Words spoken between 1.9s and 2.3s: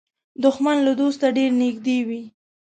وي